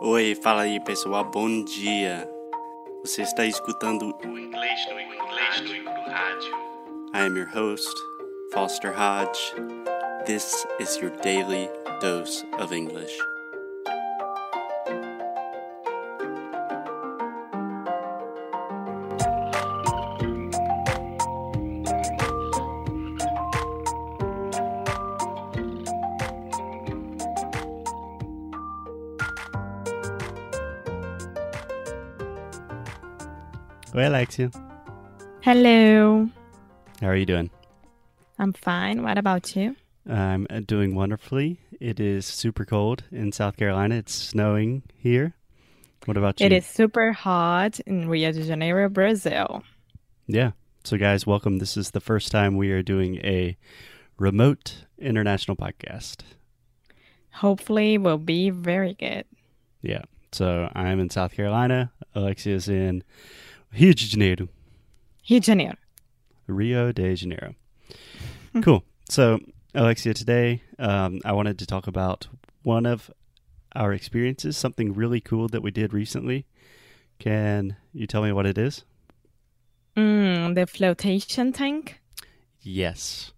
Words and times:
Oi, 0.00 0.36
fala 0.36 0.62
aí 0.62 0.78
pessoal, 0.78 1.24
bom 1.24 1.64
dia. 1.64 2.30
Você 3.04 3.22
está 3.22 3.44
escutando 3.44 4.14
o 4.24 4.38
inglês 4.38 4.86
no 4.88 5.00
inglês 5.00 5.60
no, 5.60 5.90
rádio. 6.12 6.54
I 7.12 7.26
am 7.26 7.36
your 7.36 7.48
host, 7.48 7.92
Foster 8.52 8.92
Hodge. 8.92 9.40
This 10.24 10.64
is 10.78 10.96
your 10.98 11.10
daily 11.22 11.68
dose 12.00 12.46
of 12.60 12.72
English. 12.72 13.12
Oi, 33.94 34.06
Alexia. 34.06 34.50
Hello. 35.40 36.28
How 37.00 37.06
are 37.08 37.16
you 37.16 37.24
doing? 37.24 37.50
I'm 38.38 38.52
fine. 38.52 39.02
What 39.02 39.16
about 39.16 39.56
you? 39.56 39.76
I'm 40.06 40.46
uh, 40.50 40.60
doing 40.60 40.94
wonderfully. 40.94 41.58
It 41.80 41.98
is 41.98 42.26
super 42.26 42.66
cold 42.66 43.04
in 43.10 43.32
South 43.32 43.56
Carolina. 43.56 43.94
It's 43.94 44.12
snowing 44.12 44.82
here. 44.94 45.34
What 46.04 46.18
about 46.18 46.38
you? 46.38 46.46
It 46.46 46.52
is 46.52 46.66
super 46.66 47.12
hot 47.12 47.80
in 47.80 48.08
Rio 48.08 48.30
de 48.30 48.44
Janeiro, 48.44 48.90
Brazil. 48.90 49.62
Yeah. 50.26 50.50
So, 50.84 50.98
guys, 50.98 51.26
welcome. 51.26 51.56
This 51.58 51.78
is 51.78 51.92
the 51.92 52.00
first 52.00 52.30
time 52.30 52.56
we 52.56 52.70
are 52.72 52.82
doing 52.82 53.16
a 53.24 53.56
remote 54.18 54.84
international 54.98 55.56
podcast. 55.56 56.24
Hopefully, 57.32 57.96
will 57.96 58.18
be 58.18 58.50
very 58.50 58.92
good. 58.94 59.24
Yeah. 59.80 60.02
So, 60.32 60.70
I'm 60.74 61.00
in 61.00 61.08
South 61.08 61.32
Carolina. 61.32 61.90
Alexia's 62.14 62.68
in 62.68 63.02
Rio 63.72 63.92
de 63.92 64.04
Janeiro. 64.04 64.48
Rio 65.28 65.40
de 65.40 65.46
Janeiro. 65.46 65.76
Rio 66.46 66.92
de 66.92 67.14
Janeiro. 67.14 67.54
cool. 68.62 68.82
So, 69.08 69.38
Alexia, 69.74 70.14
today 70.14 70.62
um, 70.78 71.20
I 71.24 71.32
wanted 71.32 71.58
to 71.58 71.66
talk 71.66 71.86
about 71.86 72.28
one 72.62 72.86
of 72.86 73.10
our 73.74 73.92
experiences, 73.92 74.56
something 74.56 74.94
really 74.94 75.20
cool 75.20 75.48
that 75.48 75.62
we 75.62 75.70
did 75.70 75.92
recently. 75.92 76.46
Can 77.18 77.76
you 77.92 78.06
tell 78.06 78.22
me 78.22 78.32
what 78.32 78.46
it 78.46 78.58
is? 78.58 78.84
Mm, 79.96 80.54
the 80.54 80.66
flotation 80.66 81.52
tank. 81.52 82.00
Yes, 82.60 83.32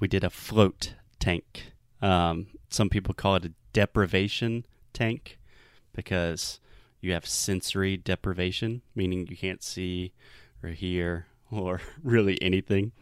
we 0.00 0.08
did 0.08 0.24
a 0.24 0.30
float 0.30 0.94
tank. 1.18 1.72
Um, 2.00 2.48
some 2.70 2.88
people 2.88 3.14
call 3.14 3.36
it 3.36 3.44
a 3.44 3.52
deprivation 3.72 4.64
tank 4.92 5.38
because 5.94 6.60
you 7.00 7.12
have 7.12 7.26
sensory 7.26 7.96
deprivation, 7.96 8.82
meaning 8.94 9.26
you 9.28 9.36
can't 9.36 9.62
see 9.62 10.12
or 10.62 10.70
hear 10.70 11.26
or 11.50 11.80
really 12.02 12.40
anything. 12.42 12.92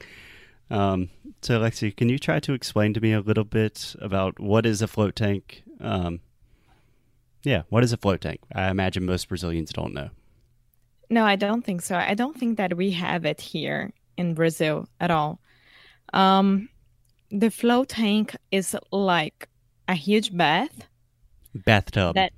Um, 0.71 1.11
so, 1.43 1.59
Alexia, 1.59 1.93
can 1.93 2.09
you 2.09 2.19
try 2.19 2.41
to 2.41 2.53
explain 2.53 2.93
to 2.95 3.01
me 3.01 3.13
a 3.13 3.21
little 3.21 3.45
bit 3.45 3.95
about 4.01 4.41
what 4.41 4.67
is 4.67 4.83
a 4.83 4.89
float 4.89 5.15
tank? 5.15 5.63
Um, 5.81 6.21
yeah, 7.45 7.63
what 7.69 7.85
is 7.85 7.93
a 7.93 7.97
float 7.97 8.21
tank? 8.21 8.41
I 8.53 8.71
imagine 8.71 9.07
most 9.07 9.29
Brazilians 9.29 9.73
don't 9.73 9.95
know. 9.95 10.11
No, 11.09 11.25
I 11.25 11.37
don't 11.37 11.65
think 11.65 11.83
so. 11.83 11.97
I 11.97 12.15
don't 12.15 12.37
think 12.37 12.57
that 12.57 12.77
we 12.77 12.91
have 12.93 13.25
it 13.25 13.41
here 13.41 13.93
in 14.17 14.35
Brazil 14.35 14.89
at 14.99 15.13
all. 15.13 15.39
Um, 16.13 16.69
the 17.31 17.51
float 17.51 17.91
tank 17.91 18.37
is 18.51 18.75
like 18.91 19.49
a 19.87 19.95
huge 19.95 20.37
bath 20.37 20.89
Bathtub. 21.55 22.15
that, 22.17 22.33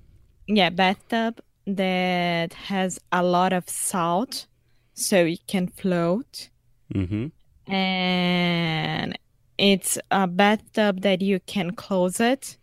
yeah, 0.46 0.68
bathtub 0.68 1.40
that 1.76 2.54
has 2.54 2.98
a 3.12 3.22
lot 3.22 3.52
of 3.52 3.68
salt, 3.68 4.46
so 4.94 5.24
it 5.26 5.46
can 5.46 5.68
float. 5.68 6.50
mm-hmm. 6.94 7.26
and 7.72 9.18
it's 9.58 9.98
a 10.10 10.26
bathtub 10.26 11.02
that 11.02 11.20
you 11.20 11.40
can 11.40 11.72
close 11.72 12.20
it 12.20 12.56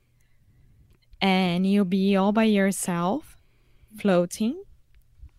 and 1.22 1.68
you'll 1.68 1.86
be 1.86 2.16
all 2.16 2.32
by 2.32 2.44
yourself 2.44 3.38
floating 4.00 4.62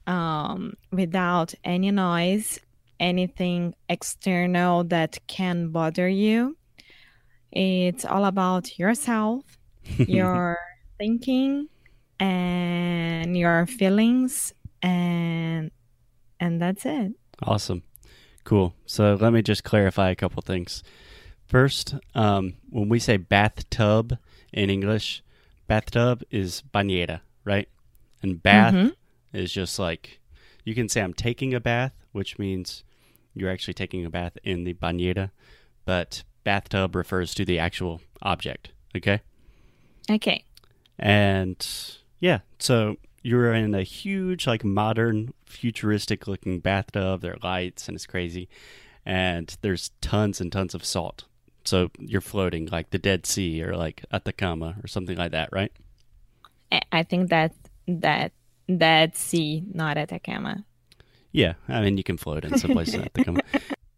um, 0.06 0.74
without 0.92 1.54
any 1.64 1.90
noise 1.90 2.60
anything 3.00 3.74
external 3.88 4.84
that 4.84 5.18
can 5.26 5.68
bother 5.68 6.08
you 6.08 6.56
it's 7.52 8.04
all 8.04 8.24
about 8.24 8.78
yourself 8.78 9.44
your 9.98 10.58
thinking 10.98 11.68
and 12.20 13.36
your 13.36 13.66
feelings 13.66 14.52
and 14.82 15.70
and 16.40 16.60
that's 16.60 16.84
it 16.86 17.12
Awesome. 17.42 17.82
Cool. 18.44 18.74
So 18.86 19.18
let 19.20 19.32
me 19.32 19.42
just 19.42 19.62
clarify 19.62 20.08
a 20.10 20.14
couple 20.16 20.40
things. 20.40 20.82
First, 21.46 21.94
um, 22.14 22.54
when 22.70 22.88
we 22.88 22.98
say 22.98 23.18
bathtub 23.18 24.16
in 24.52 24.70
English, 24.70 25.22
bathtub 25.66 26.22
is 26.30 26.62
bañera, 26.72 27.20
right? 27.44 27.68
And 28.22 28.42
bath 28.42 28.72
Mhm. 28.74 28.94
is 29.32 29.52
just 29.52 29.78
like 29.78 30.20
you 30.64 30.74
can 30.74 30.88
say 30.88 31.02
I'm 31.02 31.12
taking 31.12 31.52
a 31.52 31.60
bath, 31.60 31.92
which 32.12 32.38
means 32.38 32.84
you're 33.34 33.50
actually 33.50 33.74
taking 33.74 34.06
a 34.06 34.10
bath 34.10 34.38
in 34.42 34.64
the 34.64 34.72
bañera, 34.74 35.30
but 35.84 36.22
bathtub 36.42 36.94
refers 36.94 37.34
to 37.34 37.44
the 37.44 37.58
actual 37.58 38.00
object, 38.22 38.70
okay? 38.96 39.20
okay 40.10 40.44
And 40.98 41.58
yeah, 42.20 42.40
so 42.58 42.96
you're 43.22 43.52
in 43.52 43.74
a 43.74 43.82
huge, 43.82 44.46
like 44.46 44.64
modern, 44.64 45.32
futuristic 45.46 46.26
looking 46.26 46.60
bathtub. 46.60 47.22
There 47.22 47.32
are 47.32 47.38
lights 47.42 47.88
and 47.88 47.96
it's 47.96 48.06
crazy. 48.06 48.48
And 49.04 49.56
there's 49.62 49.90
tons 50.00 50.40
and 50.40 50.50
tons 50.50 50.74
of 50.74 50.84
salt. 50.84 51.24
So 51.64 51.90
you're 51.98 52.20
floating 52.20 52.66
like 52.66 52.90
the 52.90 52.98
Dead 52.98 53.26
Sea 53.26 53.62
or 53.64 53.76
like 53.76 54.04
Atacama 54.12 54.76
or 54.82 54.86
something 54.86 55.16
like 55.16 55.32
that, 55.32 55.48
right? 55.52 55.72
I- 56.92 57.02
think 57.02 57.30
that 57.30 57.52
that 57.88 58.32
that 58.68 59.16
sea, 59.16 59.62
not 59.72 59.96
Atacama. 59.96 60.64
Yeah. 61.32 61.54
I 61.68 61.80
mean, 61.82 61.96
you 61.96 62.02
can 62.04 62.16
float 62.16 62.44
in 62.44 62.58
some 62.58 62.72
places 62.72 62.94
in 62.94 63.02
Atacama. 63.14 63.40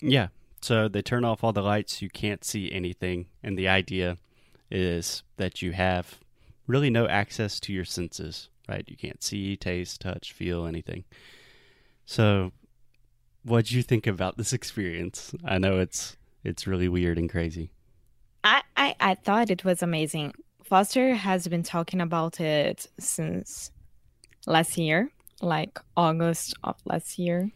Yeah. 0.01 0.29
So 0.61 0.89
they 0.89 1.03
turn 1.03 1.25
off 1.25 1.45
all 1.45 1.53
the 1.53 1.63
lights. 1.63 2.03
You 2.03 2.11
can't 2.11 2.45
see 2.45 2.71
anything. 2.73 3.27
And 3.43 3.59
the 3.59 3.69
idea 3.69 4.17
is 4.71 5.23
that 5.37 5.63
you 5.63 5.73
have 5.73 6.19
really 6.69 6.91
no 6.91 7.09
access 7.09 7.59
to 7.61 7.73
your 7.73 7.85
senses, 7.85 8.49
right? 8.69 8.85
You 8.87 8.97
can't 8.97 9.23
see, 9.23 9.57
taste, 9.57 10.01
touch, 10.01 10.33
feel 10.33 10.67
anything. 10.67 11.05
So, 12.07 12.53
what'd 13.43 13.73
you 13.73 13.83
think 13.83 14.07
about 14.07 14.37
this 14.37 14.53
experience? 14.59 15.35
I 15.45 15.59
know 15.59 15.81
it's 15.81 16.17
it's 16.45 16.69
really 16.69 16.89
weird 16.89 17.19
and 17.19 17.29
crazy. 17.29 17.73
I, 18.45 18.63
I 18.77 18.95
I 19.01 19.15
thought 19.15 19.51
it 19.51 19.65
was 19.65 19.83
amazing. 19.83 20.35
Foster 20.63 21.15
has 21.15 21.49
been 21.49 21.63
talking 21.65 22.01
about 22.01 22.41
it 22.41 22.87
since 23.01 23.73
last 24.47 24.79
year, 24.79 25.11
like 25.41 25.81
August 25.97 26.55
of 26.63 26.77
last 26.85 27.19
year. 27.19 27.51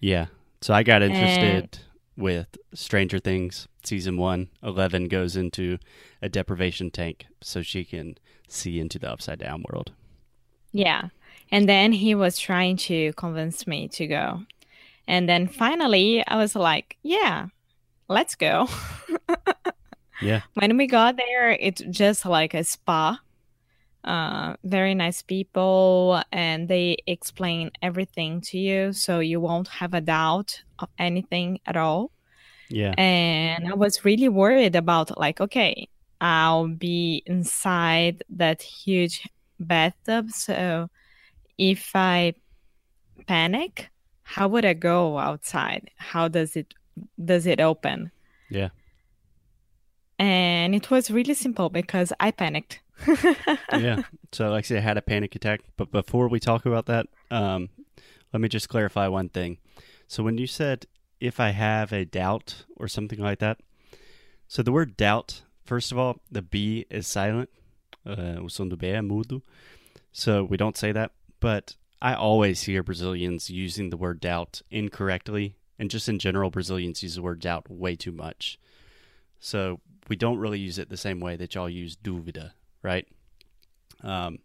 Yeah. 0.00 0.26
So 0.60 0.74
I 0.74 0.82
got 0.82 1.02
interested 1.02 1.78
with 2.18 2.58
Stranger 2.74 3.18
Things 3.18 3.68
season 3.84 4.16
one. 4.16 4.48
Eleven 4.62 5.08
goes 5.08 5.36
into 5.36 5.78
a 6.20 6.28
deprivation 6.28 6.90
tank 6.90 7.26
so 7.40 7.62
she 7.62 7.84
can 7.84 8.18
see 8.48 8.80
into 8.80 8.98
the 8.98 9.10
upside 9.10 9.38
down 9.38 9.64
world. 9.70 9.92
Yeah. 10.72 11.08
And 11.50 11.68
then 11.68 11.92
he 11.92 12.14
was 12.14 12.38
trying 12.38 12.76
to 12.88 13.12
convince 13.14 13.66
me 13.66 13.88
to 13.88 14.06
go. 14.06 14.42
And 15.06 15.28
then 15.28 15.46
finally 15.46 16.26
I 16.26 16.36
was 16.36 16.54
like, 16.54 16.98
yeah, 17.02 17.46
let's 18.08 18.34
go. 18.34 18.68
Yeah. 20.20 20.40
when 20.54 20.76
we 20.76 20.88
got 20.88 21.16
there, 21.16 21.50
it's 21.52 21.80
just 21.90 22.26
like 22.26 22.52
a 22.52 22.64
spa. 22.64 23.20
Uh, 24.04 24.54
very 24.64 24.94
nice 24.94 25.22
people, 25.22 26.22
and 26.32 26.68
they 26.68 26.96
explain 27.06 27.70
everything 27.82 28.40
to 28.40 28.56
you, 28.56 28.92
so 28.92 29.18
you 29.18 29.40
won't 29.40 29.68
have 29.68 29.92
a 29.92 30.00
doubt 30.00 30.62
of 30.78 30.88
anything 30.98 31.60
at 31.66 31.76
all. 31.76 32.10
Yeah. 32.70 32.94
And 32.96 33.68
I 33.68 33.74
was 33.74 34.04
really 34.04 34.28
worried 34.28 34.76
about, 34.76 35.18
like, 35.18 35.40
okay, 35.40 35.88
I'll 36.20 36.68
be 36.68 37.22
inside 37.26 38.22
that 38.30 38.62
huge 38.62 39.28
bathtub, 39.60 40.30
so 40.30 40.88
if 41.58 41.90
I 41.94 42.34
panic, 43.26 43.90
how 44.22 44.48
would 44.48 44.64
I 44.64 44.74
go 44.74 45.18
outside? 45.18 45.90
How 45.96 46.28
does 46.28 46.56
it 46.56 46.72
does 47.22 47.46
it 47.46 47.60
open? 47.60 48.10
Yeah. 48.48 48.70
And 50.18 50.74
it 50.74 50.90
was 50.90 51.10
really 51.10 51.34
simple 51.34 51.68
because 51.68 52.12
I 52.20 52.30
panicked. 52.30 52.80
yeah. 53.72 54.02
So, 54.32 54.50
like 54.50 54.64
I 54.64 54.66
said, 54.66 54.78
I 54.78 54.80
had 54.80 54.98
a 54.98 55.02
panic 55.02 55.34
attack. 55.34 55.60
But 55.76 55.90
before 55.92 56.28
we 56.28 56.40
talk 56.40 56.66
about 56.66 56.86
that, 56.86 57.06
um, 57.30 57.68
let 58.32 58.40
me 58.40 58.48
just 58.48 58.68
clarify 58.68 59.08
one 59.08 59.28
thing. 59.28 59.58
So, 60.06 60.22
when 60.22 60.38
you 60.38 60.46
said 60.46 60.86
if 61.20 61.40
I 61.40 61.50
have 61.50 61.92
a 61.92 62.04
doubt 62.04 62.64
or 62.76 62.88
something 62.88 63.18
like 63.18 63.40
that, 63.40 63.58
so 64.46 64.62
the 64.62 64.72
word 64.72 64.96
doubt, 64.96 65.42
first 65.64 65.92
of 65.92 65.98
all, 65.98 66.20
the 66.30 66.42
B 66.42 66.86
is 66.90 67.06
silent. 67.06 67.50
Uh. 68.06 68.40
So 70.12 70.44
we 70.44 70.56
don't 70.56 70.76
say 70.76 70.92
that. 70.92 71.12
But 71.40 71.76
I 72.00 72.14
always 72.14 72.62
hear 72.62 72.82
Brazilians 72.82 73.50
using 73.50 73.90
the 73.90 73.96
word 73.96 74.20
doubt 74.20 74.62
incorrectly. 74.70 75.56
And 75.78 75.90
just 75.90 76.08
in 76.08 76.18
general, 76.18 76.50
Brazilians 76.50 77.02
use 77.02 77.16
the 77.16 77.22
word 77.22 77.40
doubt 77.40 77.70
way 77.70 77.94
too 77.94 78.12
much. 78.12 78.58
So 79.38 79.80
we 80.08 80.16
don't 80.16 80.38
really 80.38 80.58
use 80.58 80.78
it 80.78 80.88
the 80.88 80.96
same 80.96 81.20
way 81.20 81.36
that 81.36 81.54
y'all 81.54 81.68
use 81.68 81.96
dúvida, 81.96 82.52
right? 82.82 83.06
Um, 84.02 84.38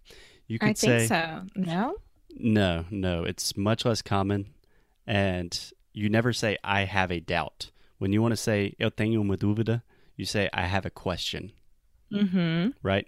you 0.48 0.60
could 0.60 0.70
I 0.70 0.74
think 0.74 1.02
say 1.02 1.08
so. 1.08 1.42
No? 1.56 1.96
no, 2.36 2.86
no. 2.90 3.24
It's 3.24 3.56
much 3.56 3.86
less 3.86 4.02
common, 4.02 4.54
and 5.06 5.58
you 5.94 6.10
never 6.10 6.34
say 6.34 6.58
"I 6.64 6.86
have 6.86 7.12
a 7.12 7.20
doubt." 7.20 7.72
When 7.98 8.12
you 8.12 8.22
want 8.22 8.34
to 8.34 8.38
say 8.38 8.76
"Eu 8.80 8.90
tenho 8.90 9.22
uma 9.22 9.38
dúvida," 9.38 9.84
you 10.16 10.26
say 10.26 10.50
"I 10.54 10.64
have 10.64 10.86
a 10.86 10.90
question." 10.90 11.52
Mm-hmm. 12.12 12.70
right? 12.84 13.08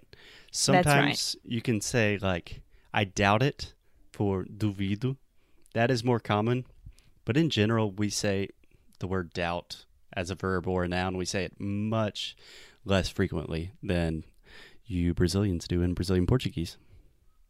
Sometimes 0.50 1.36
you 1.44 1.60
can 1.62 1.80
say 1.80 2.18
like 2.20 2.62
I 2.92 3.04
doubt 3.04 3.42
it 3.42 3.74
for 4.12 4.44
duvido. 4.44 5.16
That 5.74 5.90
is 5.90 6.02
more 6.02 6.18
common, 6.18 6.64
but 7.24 7.36
in 7.36 7.50
general 7.50 7.90
we 7.90 8.08
say 8.08 8.48
the 8.98 9.06
word 9.06 9.32
doubt 9.32 9.84
as 10.12 10.30
a 10.30 10.34
verb 10.34 10.66
or 10.66 10.84
a 10.84 10.88
noun. 10.88 11.16
We 11.16 11.26
say 11.26 11.44
it 11.44 11.60
much 11.60 12.36
less 12.84 13.08
frequently 13.08 13.72
than 13.82 14.24
you 14.86 15.14
Brazilians 15.14 15.66
do 15.66 15.82
in 15.82 15.94
Brazilian 15.94 16.26
Portuguese. 16.26 16.76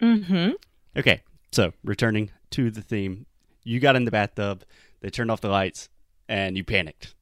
Mm-hmm. 0.01 0.51
Okay, 0.97 1.23
so 1.53 1.73
returning 1.85 2.31
to 2.51 2.71
the 2.71 2.83
theme, 2.83 3.27
you 3.65 3.81
got 3.81 3.97
in 3.97 4.05
the 4.05 4.11
bathtub, 4.11 4.65
they 5.01 5.11
turned 5.11 5.31
off 5.31 5.41
the 5.41 5.49
lights, 5.49 5.89
and 6.29 6.57
you 6.57 6.65
panicked. 6.65 7.15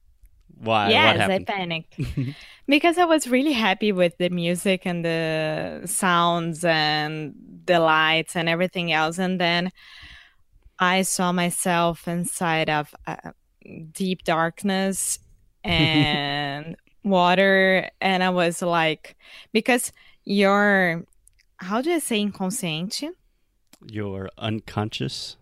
Why? 0.57 0.89
yes, 0.89 1.29
I 1.29 1.43
panicked 1.43 1.99
because 2.67 2.97
I 2.97 3.05
was 3.05 3.27
really 3.27 3.51
happy 3.51 3.91
with 3.91 4.17
the 4.17 4.29
music 4.29 4.83
and 4.85 5.03
the 5.03 5.81
sounds 5.85 6.63
and 6.63 7.35
the 7.65 7.79
lights 7.79 8.35
and 8.35 8.47
everything 8.47 8.93
else, 8.93 9.17
and 9.17 9.39
then 9.39 9.71
I 10.79 11.01
saw 11.01 11.31
myself 11.31 12.07
inside 12.07 12.69
of 12.69 12.93
uh, 13.05 13.31
deep 13.91 14.23
darkness 14.23 15.19
and 15.63 16.75
water, 17.05 17.89
and 18.01 18.23
I 18.23 18.29
was 18.31 18.61
like, 18.61 19.15
because 19.53 19.93
your 20.25 21.05
how 21.57 21.81
do 21.81 21.93
I 21.93 21.99
say 21.99 22.21
inconsciente? 22.21 23.11
You're 23.87 24.29
unconscious. 24.37 25.37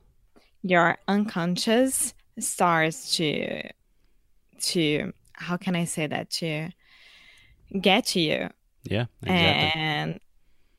Your 0.62 0.98
unconscious 1.08 2.14
starts 2.40 3.16
to 3.18 3.70
to 4.60 5.14
how 5.34 5.58
can 5.58 5.76
I 5.76 5.86
say 5.86 6.08
that 6.08 6.30
to 6.32 6.70
get 7.82 8.06
to 8.08 8.20
you 8.20 8.50
Yeah, 8.84 9.06
exactly. 9.24 9.82
and 9.82 10.20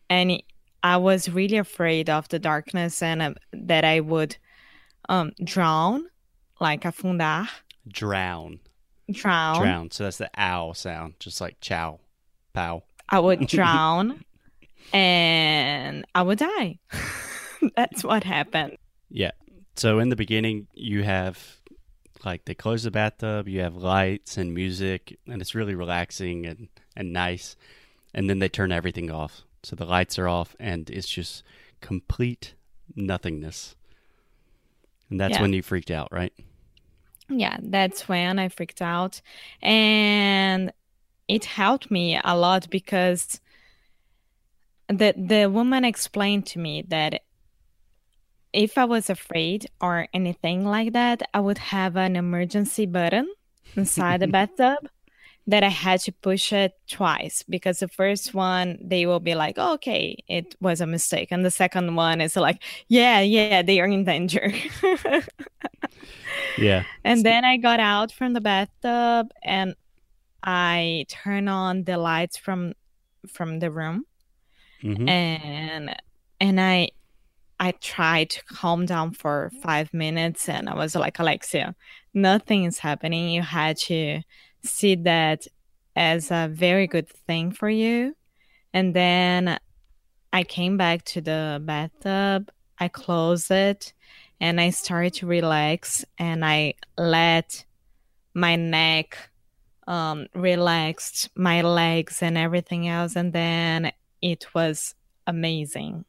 and 0.08 0.42
I 0.82 0.96
was 0.98 1.28
really 1.28 1.56
afraid 1.56 2.08
of 2.08 2.28
the 2.28 2.38
darkness 2.38 3.02
and 3.02 3.22
uh, 3.22 3.34
that 3.52 3.84
I 3.84 4.00
would 4.00 4.36
um 5.08 5.32
drown 5.42 6.06
like 6.60 6.82
afundar 6.82 7.48
Drown. 7.86 8.60
Drown 9.10 9.60
Drown. 9.60 9.90
So 9.90 10.04
that's 10.04 10.18
the 10.18 10.30
ow 10.38 10.72
sound, 10.72 11.14
just 11.18 11.40
like 11.40 11.60
chow, 11.60 12.00
pow. 12.52 12.82
I 13.08 13.18
would 13.18 13.46
drown 13.48 14.24
and 14.92 16.04
I 16.14 16.22
would 16.22 16.38
die 16.38 16.78
that's 17.76 18.04
what 18.04 18.24
happened 18.24 18.76
Yeah. 19.10 19.30
So 19.76 19.98
in 19.98 20.08
the 20.08 20.16
beginning, 20.16 20.68
you 20.74 21.02
have 21.02 21.38
like 22.24 22.44
they 22.44 22.54
close 22.54 22.84
the 22.84 22.90
bathtub, 22.90 23.48
you 23.48 23.60
have 23.60 23.74
lights 23.76 24.36
and 24.38 24.54
music, 24.54 25.18
and 25.26 25.42
it's 25.42 25.54
really 25.54 25.74
relaxing 25.74 26.46
and, 26.46 26.68
and 26.96 27.12
nice. 27.12 27.56
And 28.14 28.30
then 28.30 28.38
they 28.38 28.48
turn 28.48 28.70
everything 28.72 29.10
off. 29.10 29.42
So 29.64 29.74
the 29.76 29.84
lights 29.84 30.18
are 30.18 30.28
off, 30.28 30.54
and 30.60 30.88
it's 30.90 31.08
just 31.08 31.42
complete 31.80 32.54
nothingness. 32.94 33.74
And 35.10 35.18
that's 35.20 35.34
Yeah. 35.34 35.42
when 35.42 35.52
you 35.52 35.62
freaked 35.62 35.90
out, 35.90 36.12
right? 36.12 36.32
Yeah 37.28 37.56
that's 37.62 38.08
when 38.08 38.38
I 38.38 38.48
freaked 38.48 38.82
out 38.82 39.20
and 39.62 40.72
it 41.28 41.44
helped 41.46 41.90
me 41.90 42.20
a 42.22 42.36
lot 42.36 42.68
because 42.70 43.40
the 44.88 45.14
the 45.16 45.50
woman 45.50 45.84
explained 45.84 46.46
to 46.46 46.58
me 46.58 46.82
that 46.88 47.22
if 48.52 48.78
I 48.78 48.84
was 48.84 49.10
afraid 49.10 49.66
or 49.80 50.06
anything 50.14 50.64
like 50.64 50.92
that, 50.92 51.22
I 51.34 51.40
would 51.40 51.58
have 51.58 51.96
an 51.96 52.14
emergency 52.14 52.86
button 52.86 53.28
inside 53.74 54.20
the 54.20 54.28
bathtub 54.38 54.78
that 55.46 55.62
I 55.64 55.68
had 55.68 56.00
to 56.02 56.12
push 56.12 56.52
it 56.52 56.72
twice 56.88 57.42
because 57.48 57.80
the 57.80 57.88
first 57.88 58.32
one 58.32 58.78
they 58.82 59.06
will 59.06 59.20
be 59.20 59.34
like, 59.34 59.56
oh, 59.58 59.74
"Okay, 59.74 60.22
it 60.28 60.54
was 60.60 60.80
a 60.80 60.86
mistake," 60.86 61.28
and 61.32 61.44
the 61.44 61.50
second 61.50 61.96
one 61.96 62.20
is 62.20 62.36
like, 62.36 62.62
"Yeah, 62.88 63.20
yeah, 63.20 63.62
they 63.62 63.80
are 63.80 63.86
in 63.86 64.04
danger." 64.04 64.52
Yeah. 66.56 66.84
And 67.04 67.24
then 67.24 67.44
I 67.44 67.56
got 67.56 67.80
out 67.80 68.12
from 68.12 68.32
the 68.32 68.40
bathtub 68.40 69.30
and 69.42 69.74
I 70.42 71.06
turned 71.08 71.48
on 71.48 71.84
the 71.84 71.96
lights 71.98 72.36
from 72.36 72.74
from 73.28 73.58
the 73.60 73.70
room 73.70 74.04
hmm 74.82 75.08
and 75.08 75.96
and 76.40 76.60
I 76.60 76.90
I 77.60 77.72
tried 77.72 78.30
to 78.30 78.44
calm 78.44 78.86
down 78.86 79.12
for 79.12 79.50
five 79.62 79.94
minutes 79.94 80.48
and 80.48 80.68
I 80.68 80.74
was 80.74 80.94
like 80.94 81.18
Alexia, 81.18 81.74
nothing 82.12 82.64
is 82.64 82.78
happening. 82.78 83.30
You 83.30 83.42
had 83.42 83.78
to 83.88 84.22
see 84.64 84.96
that 84.96 85.46
as 85.96 86.30
a 86.30 86.48
very 86.52 86.86
good 86.86 87.08
thing 87.08 87.52
for 87.52 87.68
you. 87.70 88.14
And 88.72 88.94
then 88.94 89.58
I 90.32 90.44
came 90.44 90.76
back 90.76 91.04
to 91.06 91.20
the 91.20 91.60
bathtub, 91.64 92.50
I 92.78 92.88
closed 92.88 93.50
it, 93.50 93.92
and 94.40 94.60
I 94.60 94.70
started 94.70 95.14
to 95.14 95.26
relax 95.26 96.04
and 96.18 96.44
I 96.44 96.74
let 96.96 97.64
my 98.34 98.56
neck 98.56 99.30
um 99.86 100.26
relaxed, 100.34 101.28
my 101.36 101.60
legs 101.62 102.22
and 102.22 102.38
everything 102.38 102.88
else 102.88 103.16
and 103.16 103.32
then 103.32 103.92
it 104.22 104.46
was 104.54 104.94
amazing. 105.26 106.04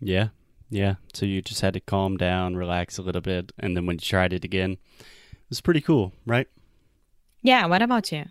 Yeah. 0.00 0.28
Yeah. 0.72 0.94
So 1.12 1.26
you 1.26 1.42
just 1.42 1.60
had 1.60 1.74
to 1.74 1.80
calm 1.80 2.16
down, 2.16 2.56
relax 2.56 2.96
a 2.96 3.02
little 3.02 3.20
bit, 3.20 3.52
and 3.58 3.76
then 3.76 3.84
when 3.84 3.96
you 3.96 4.00
tried 4.00 4.32
it 4.32 4.42
again, 4.42 4.72
it 5.00 5.50
was 5.50 5.60
pretty 5.60 5.82
cool, 5.82 6.12
right? 6.24 6.48
Yeah, 7.42 7.66
what 7.66 7.82
about 7.82 8.10
you? 8.10 8.24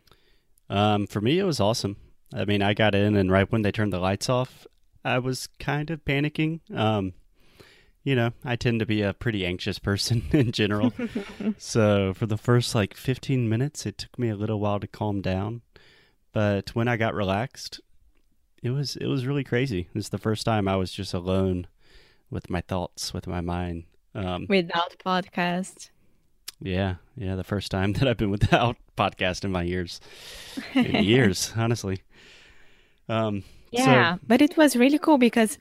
Um, 0.70 1.06
for 1.06 1.22
me, 1.22 1.38
it 1.38 1.44
was 1.44 1.60
awesome. 1.60 1.98
I 2.34 2.46
mean, 2.46 2.64
I 2.64 2.74
got 2.74 2.96
in, 2.96 3.16
and 3.16 3.30
right 3.30 3.52
when 3.52 3.62
they 3.62 3.72
turned 3.72 3.94
the 3.94 4.00
lights 4.00 4.28
off, 4.28 4.66
I 5.04 5.20
was 5.20 5.50
kind 5.60 5.92
of 5.92 6.04
panicking. 6.04 6.62
Um, 6.76 7.14
you 8.04 8.16
know, 8.16 8.32
I 8.44 8.56
tend 8.56 8.80
to 8.80 8.86
be 8.86 9.02
a 9.02 9.14
pretty 9.14 9.46
anxious 9.46 9.80
person 9.80 10.24
in 10.32 10.52
general. 10.52 10.94
so 11.58 12.14
for 12.14 12.26
the 12.26 12.38
first 12.38 12.74
like 12.76 12.96
15 12.96 13.48
minutes, 13.48 13.86
it 13.86 13.98
took 13.98 14.18
me 14.18 14.30
a 14.30 14.36
little 14.36 14.60
while 14.60 14.80
to 14.80 14.88
calm 14.88 15.22
down. 15.22 15.62
But 16.34 16.76
when 16.76 16.88
I 16.88 16.98
got 16.98 17.14
relaxed, 17.14 17.82
it 18.64 18.70
was 18.72 18.96
it 18.96 19.08
was 19.08 19.26
really 19.26 19.44
crazy. 19.44 19.82
It 19.82 19.96
was 19.96 20.10
the 20.10 20.18
first 20.18 20.46
time 20.46 20.68
I 20.68 20.76
was 20.78 20.92
just 20.92 21.14
alone 21.14 21.68
with 22.30 22.50
my 22.50 22.62
thoughts, 22.62 23.14
with 23.14 23.28
my 23.28 23.42
mind. 23.42 23.84
Um, 24.16 24.46
Without 24.50 24.96
podcast. 25.06 25.90
yeah, 26.62 26.96
yeah, 27.16 27.36
the 27.36 27.44
first 27.44 27.72
time 27.72 27.94
that 28.00 28.08
I've 28.08 28.18
been 28.18 28.32
without 28.32 28.78
podcast 28.98 29.44
in 29.44 29.52
my 29.52 29.64
years, 29.64 30.00
in 30.74 31.04
years, 31.04 31.54
honestly. 31.56 32.02
Um, 33.10 33.44
so- 33.76 33.84
Yeah, 33.84 34.18
but 34.28 34.42
it 34.42 34.58
was 34.58 34.76
really 34.76 35.00
cool 35.00 35.18
because 35.18 35.58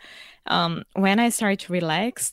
um 0.47 0.85
when 0.95 1.19
I 1.21 1.29
started 1.31 1.61
to 1.67 1.73
relax 1.73 2.33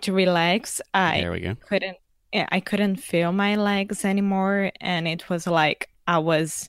to 0.00 0.12
relax, 0.12 0.80
I 0.94 1.20
there 1.20 1.32
we 1.32 1.40
go. 1.40 1.54
couldn't 1.68 1.96
yeah, 2.32 2.46
I 2.52 2.60
couldn't 2.60 2.96
feel 2.96 3.32
my 3.32 3.56
legs 3.56 4.04
anymore 4.04 4.70
and 4.80 5.08
it 5.08 5.28
was 5.30 5.46
like 5.46 5.88
I 6.06 6.18
was 6.18 6.68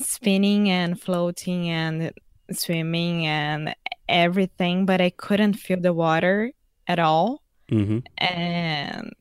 spinning 0.00 0.68
and 0.70 1.00
floating 1.00 1.68
and 1.68 2.12
swimming 2.52 3.26
and 3.26 3.74
everything 4.08 4.86
but 4.86 5.00
I 5.00 5.10
couldn't 5.10 5.54
feel 5.54 5.80
the 5.80 5.92
water 5.92 6.52
at 6.86 6.98
all 6.98 7.42
Mm-hmm. 7.70 7.98
and 8.18 9.14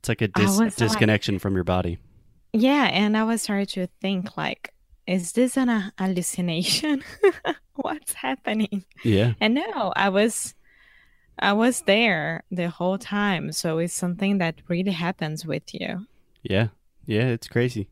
It's 0.00 0.08
like 0.08 0.20
a 0.22 0.28
dis- 0.28 0.44
was 0.46 0.58
like- 0.58 0.74
disconnection 0.76 1.38
from 1.38 1.54
your 1.54 1.62
body. 1.64 1.98
yeah 2.52 2.88
and 2.92 3.16
I 3.16 3.22
was 3.24 3.42
starting 3.42 3.66
to 3.66 3.86
think 4.00 4.36
like 4.36 4.72
is 5.06 5.32
this 5.32 5.56
an 5.56 5.68
uh, 5.68 5.90
hallucination 5.98 7.02
what's 7.74 8.12
happening 8.14 8.84
Yeah, 9.02 9.32
And 9.40 9.54
no, 9.54 9.92
I 9.96 10.08
was 10.08 10.54
I 11.38 11.54
was 11.54 11.82
there 11.82 12.44
the 12.50 12.68
whole 12.68 12.98
time. 12.98 13.52
So 13.52 13.78
it's 13.78 13.94
something 13.94 14.38
that 14.38 14.56
really 14.68 14.92
happens 14.92 15.44
with 15.46 15.72
you. 15.74 16.06
yeah, 16.42 16.68
yeah. 17.06 17.28
It's 17.28 17.48
crazy. 17.48 17.88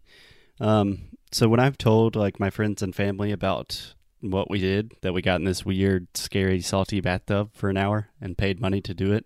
Um, 0.61 1.09
so 1.33 1.49
when 1.49 1.59
I've 1.59 1.79
told 1.79 2.15
like 2.17 2.39
my 2.39 2.51
friends 2.51 2.83
and 2.83 2.95
family 2.95 3.33
about 3.33 3.95
what 4.21 4.51
we 4.51 4.61
did, 4.61 4.93
that 5.01 5.15
we 5.15 5.23
got 5.23 5.41
in 5.41 5.45
this 5.47 5.65
weird, 5.65 6.07
scary, 6.15 6.61
salty 6.61 7.01
bathtub 7.01 7.51
for 7.55 7.71
an 7.71 7.79
hour 7.79 8.09
and 8.21 8.37
paid 8.37 8.61
money 8.61 8.83
to 8.83 8.93
do 8.95 9.13
it, 9.13 9.25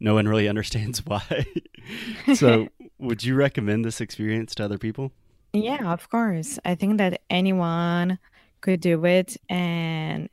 no 0.00 0.14
one 0.14 0.26
really 0.26 0.48
understands 0.52 1.06
why. 1.06 1.46
so, 2.34 2.68
would 2.98 3.22
you 3.22 3.34
recommend 3.36 3.84
this 3.84 4.00
experience 4.00 4.54
to 4.56 4.64
other 4.64 4.78
people? 4.78 5.12
Yeah, 5.52 5.92
of 5.92 6.08
course. 6.08 6.58
I 6.64 6.74
think 6.74 6.98
that 6.98 7.20
anyone 7.28 8.18
could 8.60 8.80
do 8.80 9.04
it 9.04 9.36
and 9.48 10.28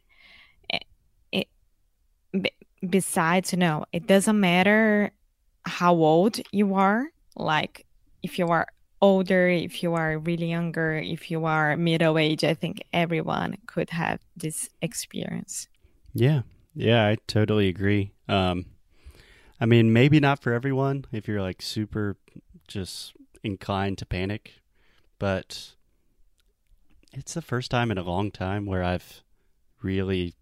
besides, 2.88 3.54
no, 3.54 3.86
it 3.92 4.08
doesn't 4.08 4.40
matter 4.40 5.12
how 5.64 5.94
old 5.94 6.40
you 6.52 6.76
are. 6.76 7.08
Like 7.36 7.86
if 8.24 8.40
you 8.40 8.48
are 8.48 8.68
older, 9.02 9.48
if 9.48 9.84
you 9.84 9.94
are 9.94 10.18
really 10.18 10.50
younger, 10.50 10.96
if 10.96 11.32
you 11.32 11.46
are 11.46 11.78
middle 11.78 12.18
age, 12.18 12.44
I 12.44 12.54
think 12.54 12.84
everyone 12.94 13.58
could 13.66 13.90
have 13.92 14.20
this 14.36 14.70
experience. 14.82 15.68
Yeah. 16.14 16.42
Yeah, 16.76 17.06
I 17.08 17.18
totally 17.28 17.68
agree. 17.68 18.14
Um, 18.28 18.66
I 19.60 19.66
mean, 19.66 19.92
maybe 19.92 20.20
not 20.20 20.42
for 20.42 20.54
everyone 20.54 21.06
if 21.12 21.28
you're 21.28 21.42
like 21.42 21.62
super 21.62 22.16
just 22.68 23.14
inclined 23.44 23.98
to 23.98 24.06
panic, 24.06 24.54
but 25.20 25.74
it's 27.14 27.34
the 27.34 27.42
first 27.42 27.70
time 27.70 27.92
in 27.92 27.98
a 27.98 28.04
long 28.04 28.32
time 28.32 28.66
where 28.66 28.84
I've 28.84 29.22
really 29.82 30.34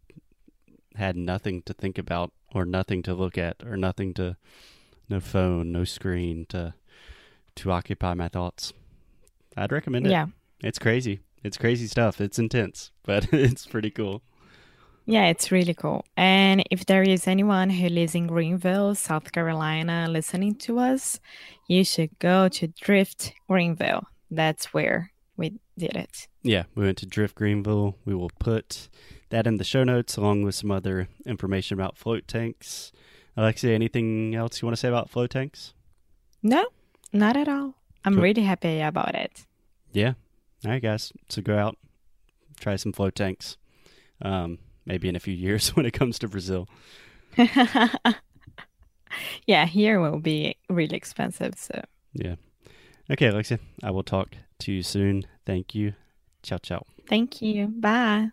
had 0.95 1.15
nothing 1.15 1.61
to 1.63 1.73
think 1.73 1.97
about 1.97 2.31
or 2.53 2.65
nothing 2.65 3.03
to 3.03 3.13
look 3.13 3.37
at 3.37 3.57
or 3.65 3.77
nothing 3.77 4.13
to 4.15 4.37
no 5.09 5.19
phone, 5.19 5.71
no 5.71 5.83
screen 5.83 6.45
to 6.49 6.73
to 7.55 7.71
occupy 7.71 8.13
my 8.13 8.27
thoughts. 8.27 8.73
I'd 9.55 9.71
recommend 9.71 10.05
it. 10.05 10.11
Yeah. 10.11 10.27
It's 10.61 10.79
crazy. 10.79 11.21
It's 11.43 11.57
crazy 11.57 11.87
stuff. 11.87 12.21
It's 12.21 12.37
intense, 12.37 12.91
but 13.03 13.33
it's 13.33 13.65
pretty 13.65 13.89
cool. 13.89 14.21
Yeah, 15.05 15.27
it's 15.27 15.51
really 15.51 15.73
cool. 15.73 16.03
And 16.17 16.63
if 16.69 16.85
there 16.85 17.01
is 17.01 17.27
anyone 17.27 17.69
who 17.69 17.87
lives 17.87 18.13
in 18.13 18.27
Greenville, 18.27 18.93
South 18.93 19.31
Carolina, 19.31 20.07
listening 20.09 20.55
to 20.55 20.79
us, 20.79 21.21
you 21.67 21.85
should 21.85 22.19
go 22.19 22.49
to 22.49 22.67
Drift 22.67 23.33
Greenville. 23.47 24.03
That's 24.31 24.73
where 24.73 25.11
we 25.35 25.59
did 25.77 25.95
it. 25.95 26.27
Yeah, 26.43 26.63
we 26.75 26.83
went 26.85 26.97
to 26.99 27.05
Drift 27.05 27.35
Greenville. 27.35 27.97
We 28.05 28.15
will 28.15 28.31
put 28.39 28.89
that 29.29 29.45
in 29.47 29.57
the 29.57 29.63
show 29.63 29.83
notes 29.83 30.17
along 30.17 30.43
with 30.43 30.55
some 30.55 30.71
other 30.71 31.07
information 31.25 31.75
about 31.77 31.97
float 31.97 32.27
tanks. 32.27 32.91
Alexia, 33.35 33.73
anything 33.75 34.33
else 34.35 34.61
you 34.61 34.65
want 34.65 34.75
to 34.75 34.79
say 34.79 34.87
about 34.87 35.09
float 35.09 35.29
tanks? 35.29 35.73
No, 36.41 36.65
not 37.13 37.37
at 37.37 37.47
all. 37.47 37.75
I'm 38.05 38.13
Cool. 38.15 38.23
really 38.23 38.43
happy 38.43 38.79
about 38.81 39.13
it. 39.15 39.45
Yeah. 39.91 40.13
All 40.65 40.71
right, 40.71 40.81
guys. 40.81 41.11
So 41.29 41.41
go 41.41 41.57
out, 41.57 41.77
try 42.59 42.75
some 42.77 42.93
float 42.93 43.15
tanks. 43.15 43.57
Um, 44.21 44.57
maybe 44.85 45.07
in 45.09 45.15
a 45.15 45.19
few 45.19 45.33
years 45.35 45.69
when 45.75 45.85
it 45.85 45.91
comes 45.93 46.17
to 46.19 46.27
Brazil. 46.27 46.67
yeah, 49.45 49.65
here 49.65 49.99
will 49.99 50.19
be 50.19 50.55
really 50.69 50.95
expensive. 50.97 51.53
So 51.57 51.81
Yeah. 52.13 52.35
Okay, 53.09 53.27
Alexia. 53.27 53.59
I 53.83 53.91
will 53.91 54.03
talk 54.03 54.35
to 54.59 54.71
you 54.71 54.83
soon. 54.83 55.23
Thank 55.45 55.73
you. 55.73 55.93
Ciao, 56.43 56.57
ciao. 56.57 56.83
thank 57.07 57.41
you. 57.41 57.67
Bye. 57.67 58.31